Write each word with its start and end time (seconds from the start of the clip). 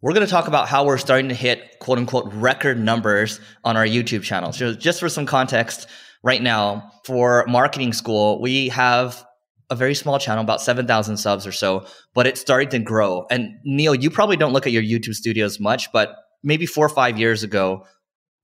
we're 0.00 0.12
going 0.12 0.26
to 0.26 0.30
talk 0.30 0.46
about 0.48 0.68
how 0.68 0.84
we're 0.84 0.98
starting 0.98 1.28
to 1.28 1.34
hit 1.34 1.78
quote 1.80 1.98
unquote 1.98 2.32
record 2.32 2.78
numbers 2.78 3.40
on 3.64 3.76
our 3.76 3.84
YouTube 3.84 4.22
channel. 4.22 4.52
So 4.52 4.74
just 4.74 5.00
for 5.00 5.08
some 5.08 5.26
context, 5.26 5.88
right 6.22 6.42
now 6.42 6.92
for 7.04 7.44
marketing 7.48 7.92
school, 7.92 8.40
we 8.40 8.68
have 8.68 9.24
a 9.70 9.76
very 9.76 9.94
small 9.94 10.18
channel, 10.18 10.42
about 10.42 10.62
7,000 10.62 11.16
subs 11.16 11.46
or 11.46 11.52
so, 11.52 11.86
but 12.14 12.26
it's 12.26 12.40
starting 12.40 12.70
to 12.70 12.78
grow. 12.78 13.26
And 13.30 13.50
Neil, 13.64 13.94
you 13.94 14.10
probably 14.10 14.36
don't 14.36 14.52
look 14.52 14.66
at 14.66 14.72
your 14.72 14.82
YouTube 14.82 15.14
studios 15.14 15.60
much, 15.60 15.92
but 15.92 16.14
maybe 16.42 16.64
four 16.64 16.86
or 16.86 16.90
five 16.90 17.18
years 17.18 17.42
ago, 17.42 17.84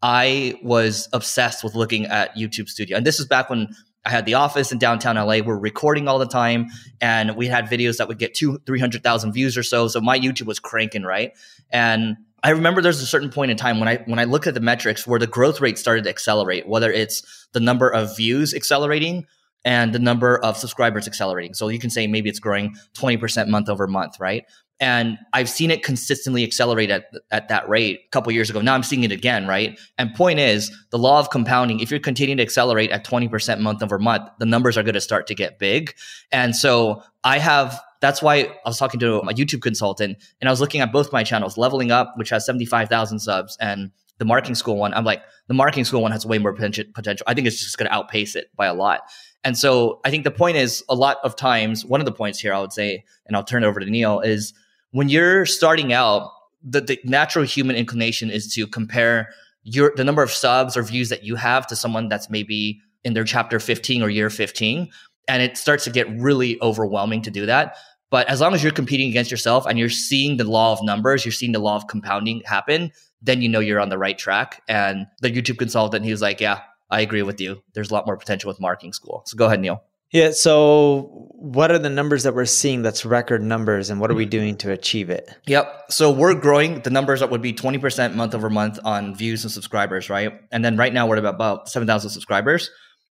I 0.02 0.58
was 0.62 1.08
obsessed 1.14 1.64
with 1.64 1.74
looking 1.74 2.04
at 2.06 2.36
YouTube 2.36 2.68
studio. 2.68 2.96
And 2.96 3.06
this 3.06 3.18
is 3.18 3.26
back 3.26 3.48
when 3.48 3.68
I 4.04 4.10
had 4.10 4.26
the 4.26 4.34
office 4.34 4.70
in 4.70 4.78
downtown 4.78 5.16
LA. 5.16 5.38
We're 5.38 5.58
recording 5.58 6.08
all 6.08 6.18
the 6.18 6.26
time, 6.26 6.68
and 7.00 7.36
we 7.36 7.46
had 7.46 7.66
videos 7.66 7.96
that 7.98 8.08
would 8.08 8.18
get 8.18 8.34
two, 8.34 8.58
three 8.66 8.80
hundred 8.80 9.02
thousand 9.02 9.32
views 9.32 9.56
or 9.56 9.62
so. 9.62 9.88
So 9.88 10.00
my 10.00 10.18
YouTube 10.18 10.46
was 10.46 10.58
cranking, 10.58 11.04
right? 11.04 11.32
And 11.70 12.16
I 12.42 12.50
remember 12.50 12.82
there's 12.82 13.00
a 13.00 13.06
certain 13.06 13.30
point 13.30 13.50
in 13.50 13.56
time 13.56 13.80
when 13.80 13.88
I 13.88 13.96
when 14.04 14.18
I 14.18 14.24
look 14.24 14.46
at 14.46 14.54
the 14.54 14.60
metrics 14.60 15.06
where 15.06 15.18
the 15.18 15.26
growth 15.26 15.60
rate 15.60 15.78
started 15.78 16.04
to 16.04 16.10
accelerate, 16.10 16.68
whether 16.68 16.92
it's 16.92 17.48
the 17.52 17.60
number 17.60 17.88
of 17.88 18.14
views 18.16 18.52
accelerating 18.52 19.26
and 19.64 19.94
the 19.94 19.98
number 19.98 20.36
of 20.38 20.58
subscribers 20.58 21.06
accelerating. 21.06 21.54
So 21.54 21.68
you 21.68 21.78
can 21.78 21.88
say 21.88 22.06
maybe 22.06 22.28
it's 22.28 22.38
growing 22.38 22.76
20% 22.98 23.48
month 23.48 23.70
over 23.70 23.86
month, 23.86 24.20
right? 24.20 24.44
And 24.80 25.18
I've 25.32 25.48
seen 25.48 25.70
it 25.70 25.82
consistently 25.84 26.42
accelerate 26.42 26.90
at, 26.90 27.04
at 27.30 27.48
that 27.48 27.68
rate 27.68 28.00
a 28.06 28.08
couple 28.10 28.32
years 28.32 28.50
ago. 28.50 28.60
Now 28.60 28.74
I'm 28.74 28.82
seeing 28.82 29.04
it 29.04 29.12
again, 29.12 29.46
right? 29.46 29.78
And 29.98 30.12
point 30.14 30.40
is, 30.40 30.70
the 30.90 30.98
law 30.98 31.20
of 31.20 31.30
compounding, 31.30 31.80
if 31.80 31.90
you're 31.90 32.00
continuing 32.00 32.38
to 32.38 32.42
accelerate 32.42 32.90
at 32.90 33.04
20% 33.04 33.60
month 33.60 33.82
over 33.82 33.98
month, 33.98 34.28
the 34.40 34.46
numbers 34.46 34.76
are 34.76 34.82
going 34.82 34.94
to 34.94 35.00
start 35.00 35.28
to 35.28 35.34
get 35.34 35.58
big. 35.58 35.94
And 36.32 36.56
so 36.56 37.02
I 37.22 37.38
have, 37.38 37.80
that's 38.00 38.20
why 38.20 38.40
I 38.40 38.68
was 38.68 38.76
talking 38.76 38.98
to 39.00 39.22
my 39.22 39.32
YouTube 39.32 39.62
consultant 39.62 40.18
and 40.40 40.48
I 40.48 40.52
was 40.52 40.60
looking 40.60 40.80
at 40.80 40.92
both 40.92 41.12
my 41.12 41.22
channels, 41.22 41.56
Leveling 41.56 41.92
Up, 41.92 42.14
which 42.16 42.30
has 42.30 42.44
75,000 42.44 43.20
subs, 43.20 43.56
and 43.60 43.92
the 44.18 44.24
marketing 44.24 44.54
school 44.54 44.76
one. 44.76 44.92
I'm 44.94 45.04
like, 45.04 45.22
the 45.46 45.54
marketing 45.54 45.84
school 45.84 46.02
one 46.02 46.12
has 46.12 46.24
way 46.26 46.38
more 46.38 46.52
potential. 46.52 47.24
I 47.26 47.34
think 47.34 47.46
it's 47.46 47.62
just 47.62 47.78
going 47.78 47.88
to 47.88 47.94
outpace 47.94 48.36
it 48.36 48.50
by 48.56 48.66
a 48.66 48.74
lot. 48.74 49.02
And 49.42 49.58
so 49.58 50.00
I 50.04 50.10
think 50.10 50.24
the 50.24 50.30
point 50.30 50.56
is 50.56 50.82
a 50.88 50.94
lot 50.94 51.18
of 51.22 51.36
times, 51.36 51.84
one 51.84 52.00
of 52.00 52.06
the 52.06 52.12
points 52.12 52.38
here 52.38 52.52
I 52.52 52.60
would 52.60 52.72
say, 52.72 53.04
and 53.26 53.36
I'll 53.36 53.44
turn 53.44 53.62
it 53.62 53.66
over 53.66 53.80
to 53.80 53.86
Neil, 53.86 54.20
is 54.20 54.54
when 54.94 55.08
you're 55.08 55.44
starting 55.44 55.92
out, 55.92 56.30
the, 56.62 56.80
the 56.80 57.00
natural 57.02 57.44
human 57.44 57.74
inclination 57.74 58.30
is 58.30 58.54
to 58.54 58.64
compare 58.64 59.28
your 59.64 59.92
the 59.96 60.04
number 60.04 60.22
of 60.22 60.30
subs 60.30 60.76
or 60.76 60.84
views 60.84 61.08
that 61.08 61.24
you 61.24 61.34
have 61.34 61.66
to 61.66 61.74
someone 61.74 62.08
that's 62.08 62.30
maybe 62.30 62.80
in 63.02 63.12
their 63.12 63.24
chapter 63.24 63.58
15 63.58 64.04
or 64.04 64.08
year 64.08 64.30
15 64.30 64.88
and 65.26 65.42
it 65.42 65.58
starts 65.58 65.82
to 65.84 65.90
get 65.90 66.08
really 66.20 66.62
overwhelming 66.62 67.22
to 67.22 67.30
do 67.30 67.44
that. 67.44 67.76
But 68.10 68.28
as 68.28 68.40
long 68.40 68.54
as 68.54 68.62
you're 68.62 68.70
competing 68.70 69.08
against 69.10 69.32
yourself 69.32 69.66
and 69.66 69.80
you're 69.80 69.88
seeing 69.88 70.36
the 70.36 70.44
law 70.44 70.72
of 70.72 70.82
numbers 70.84 71.24
you're 71.24 71.32
seeing 71.32 71.52
the 71.52 71.58
law 71.58 71.74
of 71.74 71.88
compounding 71.88 72.42
happen 72.44 72.92
then 73.20 73.42
you 73.42 73.48
know 73.48 73.58
you're 73.58 73.80
on 73.80 73.88
the 73.88 73.98
right 73.98 74.16
track. 74.16 74.62
And 74.68 75.06
the 75.22 75.30
youtube 75.30 75.58
consultant 75.58 76.04
he 76.04 76.12
was 76.12 76.22
like 76.22 76.40
yeah 76.40 76.60
i 76.90 77.00
agree 77.00 77.22
with 77.22 77.40
you. 77.40 77.62
There's 77.74 77.90
a 77.90 77.94
lot 77.94 78.06
more 78.06 78.16
potential 78.16 78.46
with 78.46 78.60
marketing 78.60 78.92
school. 78.92 79.24
So 79.26 79.36
go 79.36 79.46
ahead 79.46 79.60
neil 79.60 79.82
yeah. 80.14 80.30
So, 80.30 81.28
what 81.36 81.70
are 81.70 81.78
the 81.78 81.90
numbers 81.90 82.22
that 82.22 82.34
we're 82.34 82.46
seeing 82.46 82.82
that's 82.82 83.04
record 83.04 83.42
numbers, 83.42 83.90
and 83.90 84.00
what 84.00 84.10
are 84.10 84.14
we 84.14 84.24
mm-hmm. 84.24 84.30
doing 84.30 84.56
to 84.58 84.70
achieve 84.70 85.10
it? 85.10 85.28
Yep. 85.46 85.86
So, 85.90 86.10
we're 86.10 86.34
growing 86.34 86.80
the 86.80 86.90
numbers 86.90 87.20
that 87.20 87.30
would 87.30 87.42
be 87.42 87.52
20% 87.52 88.14
month 88.14 88.34
over 88.34 88.48
month 88.48 88.78
on 88.84 89.14
views 89.14 89.44
and 89.44 89.50
subscribers, 89.50 90.08
right? 90.08 90.32
And 90.50 90.64
then 90.64 90.76
right 90.76 90.94
now, 90.94 91.06
we're 91.06 91.16
at 91.16 91.24
about 91.24 91.68
7,000 91.68 92.10
subscribers. 92.10 92.70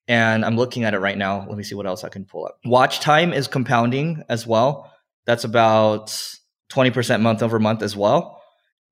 And 0.09 0.45
I'm 0.45 0.57
looking 0.57 0.85
at 0.85 0.95
it 0.95 1.01
right 1.01 1.19
now. 1.19 1.45
Let 1.47 1.57
me 1.57 1.65
see 1.65 1.75
what 1.75 1.87
else 1.87 2.05
I 2.05 2.09
can 2.09 2.25
pull 2.25 2.47
up. 2.47 2.59
Watch 2.65 3.01
time 3.01 3.33
is 3.33 3.49
compounding 3.49 4.23
as 4.29 4.47
well. 4.47 4.93
That's 5.27 5.45
about 5.45 6.09
20% 6.73 7.21
month 7.21 7.43
over 7.43 7.59
month 7.59 7.83
as 7.83 7.97
well. 7.97 8.41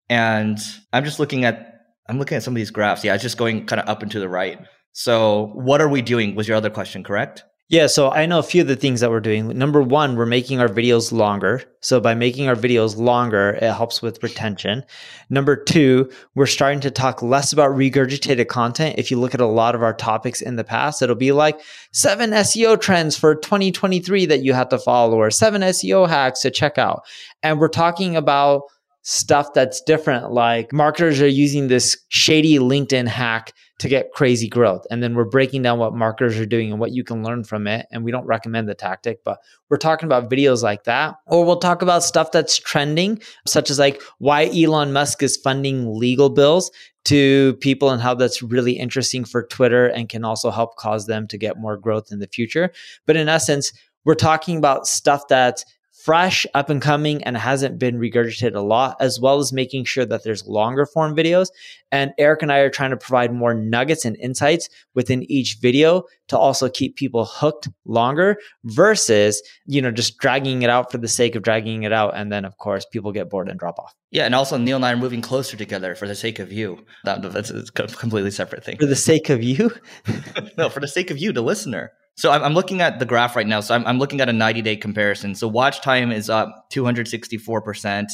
And 0.09 0.59
I'm 0.93 1.05
just 1.05 1.21
looking 1.21 1.45
at, 1.45 1.83
I'm 2.09 2.19
looking 2.19 2.37
at 2.37 2.43
some 2.43 2.53
of 2.53 2.57
these 2.57 2.71
graphs. 2.71 3.05
Yeah, 3.05 3.15
it's 3.15 3.23
just 3.23 3.39
going 3.39 3.67
kind 3.67 3.81
of 3.81 3.89
up 3.89 4.03
and 4.03 4.11
to 4.11 4.21
the 4.21 4.29
right. 4.29 4.59
So, 4.93 5.51
what 5.55 5.81
are 5.81 5.89
we 5.89 6.03
doing? 6.03 6.35
Was 6.35 6.47
your 6.47 6.57
other 6.57 6.71
question 6.71 7.03
correct? 7.03 7.45
Yeah, 7.75 7.89
so 7.89 8.13
I 8.13 8.27
know 8.27 8.39
a 8.39 8.45
few 8.45 8.63
of 8.63 8.69
the 8.69 8.77
things 8.77 9.01
that 9.01 9.11
we're 9.11 9.19
doing. 9.19 9.49
Number 9.49 9.83
one, 9.83 10.15
we're 10.15 10.27
making 10.27 10.61
our 10.61 10.69
videos 10.69 11.11
longer. 11.11 11.65
So 11.81 11.99
by 11.99 12.15
making 12.15 12.47
our 12.47 12.55
videos 12.55 12.97
longer, 12.97 13.59
it 13.61 13.63
helps 13.63 14.01
with 14.01 14.23
retention. 14.23 14.85
Number 15.29 15.57
two, 15.57 16.09
we're 16.37 16.47
starting 16.47 16.79
to 16.83 16.93
talk 16.93 17.21
less 17.21 17.53
about 17.53 17.73
regurgitated 17.73 18.47
content. 18.47 18.95
If 18.97 19.11
you 19.11 19.19
look 19.19 19.35
at 19.35 19.41
a 19.41 19.47
lot 19.47 19.75
of 19.75 19.83
our 19.83 19.93
topics 19.93 20.41
in 20.41 20.55
the 20.55 20.63
past, 20.63 21.03
it'll 21.03 21.17
be 21.17 21.33
like 21.33 21.61
seven 21.91 22.31
SEO 22.31 22.81
trends 22.81 23.19
for 23.19 23.35
2023 23.35 24.27
that 24.27 24.45
you 24.45 24.53
have 24.53 24.69
to 24.69 24.79
follow 24.79 25.17
or 25.17 25.33
seven 25.33 25.63
SEO 25.63 26.09
hacks 26.09 26.43
to 26.43 26.53
check 26.53 26.79
out. 26.79 27.03
And 27.43 27.59
we're 27.59 27.67
talking 27.67 28.15
about 28.15 28.63
stuff 29.05 29.53
that's 29.53 29.83
different. 29.83 30.33
Like 30.33 30.73
marketers 30.73 31.21
are 31.21 31.29
using 31.29 31.69
this 31.69 31.97
shady 32.09 32.59
LinkedIn 32.59 33.07
hack 33.07 33.53
to 33.79 33.89
get 33.89 34.13
crazy 34.13 34.49
growth. 34.49 34.87
And 34.91 35.03
then 35.03 35.15
we're 35.15 35.27
breaking 35.27 35.61
down 35.61 35.79
what 35.79 35.95
marketers 35.95 36.39
are 36.39 36.47
doing 36.47 36.71
and 36.71 36.81
what 36.81 36.93
you 36.93 37.05
can 37.05 37.23
learn 37.23 37.45
from 37.45 37.67
it. 37.67 37.87
And 37.93 38.03
we 38.03 38.11
don't 38.11 38.25
recommend 38.25 38.67
the 38.67 38.75
tactic, 38.75 39.23
but 39.23 39.41
we're 39.69 39.77
talking 39.77 40.07
about 40.07 40.31
videos 40.31 40.63
like 40.63 40.85
that. 40.85 41.17
Or 41.27 41.45
we'll 41.45 41.59
talk 41.59 41.83
about 41.83 42.03
stuff 42.03 42.33
that's 42.33 42.59
trending, 42.59 43.21
such 43.47 43.69
as 43.71 43.79
like 43.79 44.01
why 44.19 44.47
Elon 44.47 44.93
Musk 44.95 45.23
is 45.23 45.37
funding 45.37 45.99
legal 45.99 46.31
bills 46.31 46.71
to 47.05 47.55
people 47.61 47.91
and 47.91 48.01
how 48.01 48.15
that's 48.15 48.43
really 48.43 48.73
interesting 48.73 49.27
for 49.27 49.43
Twitter 49.43 49.87
and 49.87 50.09
can 50.09 50.25
also 50.25 50.51
help 50.51 50.77
cause 50.77 51.07
them 51.07 51.29
to 51.29 51.37
get 51.37 51.59
more 51.59 51.77
growth 51.77 52.09
in 52.11 52.21
the 52.21 52.29
future. 52.29 52.73
But 53.07 53.17
in 53.17 53.29
essence, 53.29 53.71
we're 54.07 54.15
talking 54.15 54.57
about 54.57 54.87
stuff 54.87 55.29
that's 55.29 55.65
fresh, 56.05 56.45
up 56.53 56.69
and 56.69 56.83
coming, 56.83 57.25
and 57.25 57.35
hasn't 57.35 57.79
been 57.79 57.99
regurgitated 57.99 58.55
a 58.55 58.61
lot, 58.61 58.95
as 59.01 59.19
well 59.19 59.39
as 59.39 59.55
making 59.55 59.87
sure 59.87 60.05
that 60.05 60.23
there's 60.23 60.47
longer 60.47 60.85
form 60.85 61.17
videos. 61.17 61.49
And 61.91 62.13
Eric 62.19 62.43
and 62.43 62.53
I 62.53 62.59
are 62.59 62.69
trying 62.69 62.91
to 62.91 62.97
provide 62.99 63.33
more 63.33 63.55
nuggets 63.55 64.05
and 64.05 64.15
insights 64.19 64.69
within 64.95 65.23
each 65.31 65.57
video 65.63 66.03
to 66.29 66.37
also 66.37 66.69
keep 66.69 66.97
people 66.97 67.25
hooked 67.25 67.71
longer 67.87 68.37
versus, 68.65 69.43
you 69.65 69.81
know, 69.81 69.91
just 69.91 70.19
dragging 70.19 70.61
it 70.61 70.69
out 70.69 70.93
for 70.93 70.99
the 70.99 71.09
sake 71.09 71.37
of 71.37 71.43
dragging 71.43 71.85
it 71.85 71.93
out. 71.93 72.15
And 72.15 72.31
then, 72.31 72.45
of 72.45 72.59
course, 72.59 72.85
people 72.85 73.11
get 73.11 73.31
bored 73.31 73.49
and 73.49 73.59
drop 73.59 73.79
off. 73.79 73.95
Yeah. 74.11 74.27
And 74.27 74.35
also, 74.35 74.59
Neil 74.59 74.77
and 74.77 74.85
I 74.85 74.93
are 74.93 74.97
moving 74.99 75.23
closer 75.23 75.57
together 75.57 75.95
for 75.95 76.07
the 76.07 76.15
sake 76.15 76.39
of 76.39 76.53
you. 76.53 76.85
That, 77.05 77.23
that's 77.33 77.51
a 77.51 77.65
completely 77.65 78.31
separate 78.31 78.63
thing. 78.63 78.77
For 78.77 78.87
the 78.87 78.95
sake 78.95 79.31
of 79.31 79.43
you? 79.43 79.71
no, 80.59 80.69
for 80.69 80.81
the 80.81 80.89
sake 80.89 81.11
of 81.11 81.17
you, 81.17 81.33
the 81.33 81.43
listener. 81.43 81.93
So 82.17 82.31
I'm, 82.31 82.43
I'm, 82.43 82.55
looking 82.55 82.81
at 82.81 82.99
the 82.99 83.07
graph 83.07 83.35
right 83.35 83.47
now. 83.47 83.61
So 83.61 83.75
I'm, 83.75 83.87
I'm 83.87 83.99
looking 83.99 84.21
at 84.21 84.29
a 84.29 84.33
90 84.33 84.63
day 84.63 84.77
comparison. 84.77 85.35
So 85.35 85.49
watch 85.49 85.81
time 85.81 86.13
is 86.13 86.31
up 86.31 86.67
264%. 86.73 88.07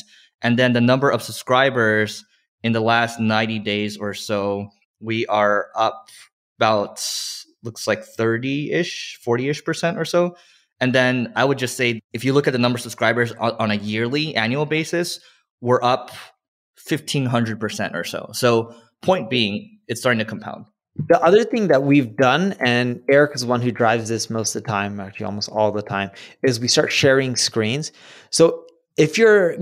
And 0.43 0.59
then 0.59 0.73
the 0.73 0.81
number 0.81 1.11
of 1.11 1.23
subscribers 1.23 2.25
in 2.63 2.73
the 2.73 2.81
last 2.81 3.21
90 3.21 3.59
days 3.61 3.99
or 3.99 4.15
so, 4.15 4.69
we 5.01 5.27
are 5.27 5.69
up 5.77 6.09
about, 6.59 7.05
looks 7.63 7.87
like 7.87 8.05
30 8.05 8.73
ish, 8.73 9.19
40 9.23 9.49
ish 9.51 9.65
percent 9.65 9.99
or 9.99 10.05
so. 10.05 10.37
And 10.81 10.95
then 10.95 11.33
I 11.37 11.45
would 11.45 11.59
just 11.59 11.77
say, 11.77 12.01
if 12.15 12.25
you 12.25 12.33
look 12.33 12.47
at 12.47 12.53
the 12.53 12.59
number 12.59 12.79
of 12.79 12.83
subscribers 12.83 13.33
on, 13.33 13.53
on 13.59 13.71
a 13.71 13.75
yearly 13.75 14.35
annual 14.35 14.65
basis, 14.65 15.21
we're 15.61 15.83
up 15.83 16.11
1500% 16.89 17.95
or 17.95 18.05
so. 18.05 18.31
So 18.33 18.75
point 19.03 19.29
being, 19.29 19.79
it's 19.89 20.01
starting 20.01 20.19
to 20.21 20.25
compound. 20.25 20.65
The 20.97 21.23
other 21.23 21.45
thing 21.45 21.69
that 21.69 21.85
we've 21.85 22.17
done, 22.17 22.55
and 22.59 23.01
Eric 23.09 23.35
is 23.35 23.43
the 23.43 23.47
one 23.47 23.63
who 23.63 23.71
drives 23.71 24.09
this 24.09 24.29
most 24.29 24.55
of 24.55 24.63
the 24.63 24.69
time, 24.69 24.99
actually 24.99 25.27
almost 25.27 25.49
all 25.49 25.71
the 25.71 25.83
time, 25.83 26.11
is 26.43 26.59
we 26.59 26.69
start 26.69 26.93
sharing 26.93 27.37
screens. 27.37 27.93
So 28.31 28.65
if 28.97 29.17
you're 29.17 29.57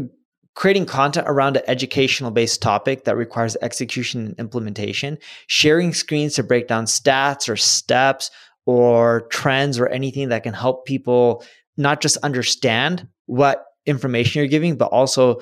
creating 0.55 0.87
content 0.87 1.27
around 1.29 1.57
an 1.57 1.63
educational 1.69 2.31
based 2.31 2.63
topic 2.63 3.05
that 3.05 3.17
requires 3.17 3.57
execution 3.63 4.27
and 4.27 4.41
implementation, 4.41 5.19
sharing 5.47 5.93
screens 5.93 6.35
to 6.35 6.43
break 6.43 6.67
down 6.67 6.87
stats 6.87 7.49
or 7.49 7.57
steps 7.57 8.31
or 8.67 9.23
trends 9.31 9.79
or 9.79 9.87
anything 9.89 10.31
that 10.31 10.43
can 10.43 10.55
help 10.55 10.87
people 10.87 11.45
not 11.77 12.01
just 12.01 12.17
understand 12.19 13.07
what 13.27 13.67
information 13.87 14.41
you're 14.41 14.49
giving, 14.49 14.77
but 14.77 14.87
also 14.87 15.41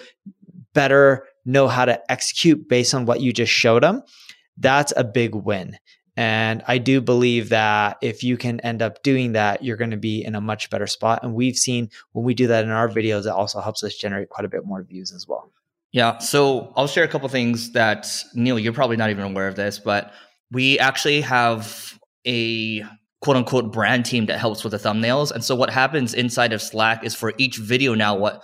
better 0.74 1.26
know 1.46 1.68
how 1.68 1.84
to 1.84 2.12
execute 2.12 2.68
based 2.68 2.92
on 2.92 3.06
what 3.06 3.20
you 3.20 3.32
just 3.32 3.52
showed 3.52 3.82
them 3.82 4.02
that's 4.56 4.92
a 4.96 5.04
big 5.04 5.34
win. 5.34 5.78
And 6.16 6.62
I 6.66 6.78
do 6.78 7.02
believe 7.02 7.50
that 7.50 7.98
if 8.00 8.22
you 8.22 8.38
can 8.38 8.58
end 8.60 8.80
up 8.80 9.02
doing 9.02 9.32
that, 9.32 9.62
you're 9.62 9.76
going 9.76 9.90
to 9.90 9.98
be 9.98 10.24
in 10.24 10.34
a 10.34 10.40
much 10.40 10.70
better 10.70 10.86
spot. 10.86 11.22
And 11.22 11.34
we've 11.34 11.56
seen 11.56 11.90
when 12.12 12.24
we 12.24 12.32
do 12.32 12.46
that 12.46 12.64
in 12.64 12.70
our 12.70 12.88
videos, 12.88 13.26
it 13.26 13.32
also 13.32 13.60
helps 13.60 13.84
us 13.84 13.94
generate 13.94 14.30
quite 14.30 14.46
a 14.46 14.48
bit 14.48 14.64
more 14.64 14.82
views 14.82 15.12
as 15.12 15.28
well. 15.28 15.52
Yeah. 15.92 16.18
So 16.18 16.72
I'll 16.74 16.86
share 16.86 17.04
a 17.04 17.08
couple 17.08 17.28
things 17.28 17.72
that 17.72 18.06
Neil, 18.34 18.58
you're 18.58 18.72
probably 18.72 18.96
not 18.96 19.10
even 19.10 19.24
aware 19.24 19.46
of 19.46 19.56
this, 19.56 19.78
but 19.78 20.12
we 20.50 20.78
actually 20.78 21.20
have 21.20 21.98
a 22.26 22.82
quote 23.20 23.36
unquote 23.36 23.72
brand 23.72 24.06
team 24.06 24.26
that 24.26 24.38
helps 24.38 24.64
with 24.64 24.70
the 24.70 24.78
thumbnails. 24.78 25.30
And 25.30 25.44
so 25.44 25.54
what 25.54 25.70
happens 25.70 26.14
inside 26.14 26.52
of 26.52 26.62
Slack 26.62 27.04
is 27.04 27.14
for 27.14 27.34
each 27.38 27.58
video 27.58 27.94
now, 27.94 28.16
what 28.16 28.42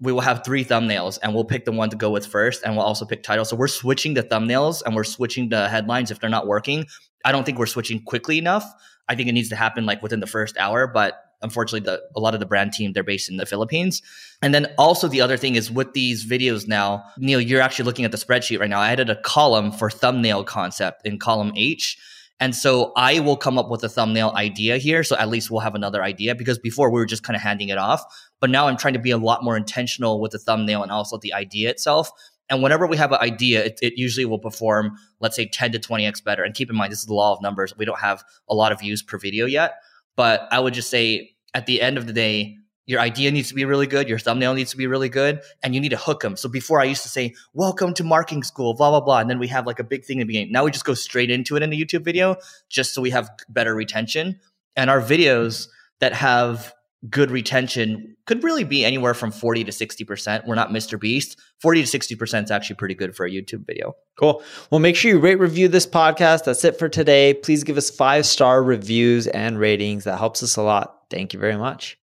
we 0.00 0.12
will 0.12 0.20
have 0.20 0.44
three 0.44 0.64
thumbnails 0.64 1.18
and 1.22 1.34
we'll 1.34 1.44
pick 1.44 1.64
the 1.64 1.72
one 1.72 1.90
to 1.90 1.96
go 1.96 2.10
with 2.10 2.26
first 2.26 2.62
and 2.64 2.76
we'll 2.76 2.84
also 2.84 3.04
pick 3.04 3.22
title. 3.22 3.44
So 3.44 3.56
we're 3.56 3.68
switching 3.68 4.14
the 4.14 4.22
thumbnails 4.22 4.82
and 4.84 4.94
we're 4.94 5.04
switching 5.04 5.48
the 5.48 5.68
headlines 5.68 6.10
if 6.10 6.20
they're 6.20 6.30
not 6.30 6.46
working. 6.46 6.86
I 7.24 7.32
don't 7.32 7.44
think 7.44 7.58
we're 7.58 7.66
switching 7.66 8.02
quickly 8.02 8.38
enough. 8.38 8.64
I 9.08 9.14
think 9.14 9.28
it 9.28 9.32
needs 9.32 9.48
to 9.48 9.56
happen 9.56 9.86
like 9.86 10.02
within 10.02 10.20
the 10.20 10.26
first 10.26 10.56
hour, 10.58 10.86
but 10.86 11.24
unfortunately, 11.42 11.80
the, 11.80 12.02
a 12.16 12.20
lot 12.20 12.34
of 12.34 12.40
the 12.40 12.46
brand 12.46 12.72
team, 12.72 12.92
they're 12.92 13.02
based 13.02 13.30
in 13.30 13.36
the 13.36 13.46
Philippines. 13.46 14.02
And 14.42 14.54
then 14.54 14.66
also 14.76 15.08
the 15.08 15.20
other 15.20 15.36
thing 15.36 15.54
is 15.54 15.70
with 15.70 15.92
these 15.92 16.26
videos 16.26 16.68
now, 16.68 17.04
Neil, 17.16 17.40
you're 17.40 17.60
actually 17.60 17.84
looking 17.84 18.04
at 18.04 18.10
the 18.10 18.18
spreadsheet 18.18 18.60
right 18.60 18.70
now. 18.70 18.80
I 18.80 18.90
added 18.90 19.10
a 19.10 19.20
column 19.22 19.72
for 19.72 19.90
thumbnail 19.90 20.44
concept 20.44 21.06
in 21.06 21.18
column 21.18 21.52
H. 21.56 21.98
And 22.40 22.54
so 22.54 22.92
I 22.96 23.18
will 23.20 23.36
come 23.36 23.58
up 23.58 23.68
with 23.68 23.82
a 23.82 23.88
thumbnail 23.88 24.32
idea 24.36 24.78
here. 24.78 25.02
So 25.02 25.16
at 25.16 25.28
least 25.28 25.50
we'll 25.50 25.60
have 25.60 25.74
another 25.74 26.02
idea 26.02 26.34
because 26.34 26.58
before 26.58 26.90
we 26.90 27.00
were 27.00 27.06
just 27.06 27.24
kind 27.24 27.34
of 27.34 27.42
handing 27.42 27.68
it 27.68 27.78
off. 27.78 28.02
But 28.40 28.50
now 28.50 28.68
I'm 28.68 28.76
trying 28.76 28.94
to 28.94 29.00
be 29.00 29.10
a 29.10 29.18
lot 29.18 29.42
more 29.42 29.56
intentional 29.56 30.20
with 30.20 30.32
the 30.32 30.38
thumbnail 30.38 30.82
and 30.82 30.92
also 30.92 31.18
the 31.18 31.34
idea 31.34 31.68
itself. 31.70 32.10
And 32.48 32.62
whenever 32.62 32.86
we 32.86 32.96
have 32.96 33.12
an 33.12 33.18
idea, 33.20 33.64
it, 33.64 33.78
it, 33.82 33.98
usually 33.98 34.24
will 34.24 34.38
perform, 34.38 34.96
let's 35.20 35.36
say 35.36 35.46
10 35.46 35.72
to 35.72 35.78
20x 35.78 36.24
better. 36.24 36.44
And 36.44 36.54
keep 36.54 36.70
in 36.70 36.76
mind, 36.76 36.92
this 36.92 37.00
is 37.00 37.06
the 37.06 37.14
law 37.14 37.34
of 37.34 37.42
numbers. 37.42 37.76
We 37.76 37.84
don't 37.84 37.98
have 37.98 38.24
a 38.48 38.54
lot 38.54 38.72
of 38.72 38.80
views 38.80 39.02
per 39.02 39.18
video 39.18 39.44
yet. 39.44 39.74
But 40.16 40.48
I 40.50 40.60
would 40.60 40.74
just 40.74 40.90
say 40.90 41.32
at 41.54 41.66
the 41.66 41.82
end 41.82 41.98
of 41.98 42.06
the 42.06 42.12
day, 42.12 42.56
your 42.88 43.00
idea 43.00 43.30
needs 43.30 43.48
to 43.48 43.54
be 43.54 43.66
really 43.66 43.86
good. 43.86 44.08
Your 44.08 44.18
thumbnail 44.18 44.54
needs 44.54 44.70
to 44.70 44.78
be 44.78 44.86
really 44.86 45.10
good 45.10 45.42
and 45.62 45.74
you 45.74 45.80
need 45.80 45.90
to 45.90 45.96
hook 45.98 46.20
them. 46.20 46.36
So 46.36 46.48
before 46.48 46.80
I 46.80 46.84
used 46.84 47.02
to 47.02 47.08
say, 47.10 47.34
welcome 47.52 47.92
to 47.94 48.02
marketing 48.02 48.42
school, 48.42 48.72
blah, 48.72 48.88
blah, 48.88 49.00
blah. 49.00 49.18
And 49.18 49.28
then 49.28 49.38
we 49.38 49.46
have 49.48 49.66
like 49.66 49.78
a 49.78 49.84
big 49.84 50.06
thing 50.06 50.16
in 50.16 50.20
the 50.20 50.32
beginning. 50.32 50.52
Now 50.52 50.64
we 50.64 50.70
just 50.70 50.86
go 50.86 50.94
straight 50.94 51.30
into 51.30 51.54
it 51.54 51.62
in 51.62 51.68
the 51.68 51.78
YouTube 51.80 52.02
video 52.02 52.36
just 52.70 52.94
so 52.94 53.02
we 53.02 53.10
have 53.10 53.30
better 53.50 53.74
retention. 53.74 54.40
And 54.74 54.88
our 54.88 55.02
videos 55.02 55.68
that 56.00 56.14
have 56.14 56.72
good 57.10 57.30
retention 57.30 58.16
could 58.24 58.42
really 58.42 58.64
be 58.64 58.86
anywhere 58.86 59.12
from 59.12 59.32
40 59.32 59.64
to 59.64 59.70
60%. 59.70 60.46
We're 60.46 60.54
not 60.54 60.70
Mr. 60.70 60.98
Beast. 60.98 61.38
40 61.60 61.84
to 61.84 61.98
60% 61.98 62.44
is 62.44 62.50
actually 62.50 62.76
pretty 62.76 62.94
good 62.94 63.14
for 63.14 63.26
a 63.26 63.30
YouTube 63.30 63.66
video. 63.66 63.96
Cool. 64.18 64.42
Well, 64.70 64.78
make 64.78 64.96
sure 64.96 65.10
you 65.10 65.18
rate 65.18 65.38
review 65.38 65.68
this 65.68 65.86
podcast. 65.86 66.44
That's 66.44 66.64
it 66.64 66.78
for 66.78 66.88
today. 66.88 67.34
Please 67.34 67.64
give 67.64 67.76
us 67.76 67.90
five 67.90 68.24
star 68.24 68.62
reviews 68.62 69.26
and 69.26 69.58
ratings. 69.58 70.04
That 70.04 70.16
helps 70.18 70.42
us 70.42 70.56
a 70.56 70.62
lot. 70.62 71.02
Thank 71.10 71.34
you 71.34 71.38
very 71.38 71.56
much. 71.56 71.97